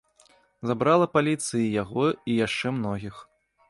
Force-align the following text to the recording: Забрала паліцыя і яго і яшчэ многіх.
Забрала 0.69 1.07
паліцыя 1.19 1.63
і 1.67 1.71
яго 1.83 2.09
і 2.29 2.41
яшчэ 2.45 2.67
многіх. 2.83 3.27